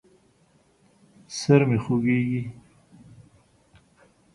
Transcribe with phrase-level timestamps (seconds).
[1.37, 2.41] سر مې خوږېږي.